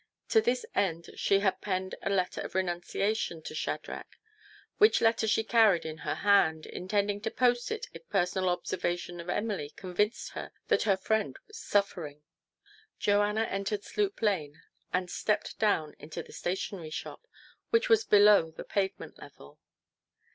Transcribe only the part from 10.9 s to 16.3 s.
friend was suffering. Joanna entered Sloop Lane and stepped down into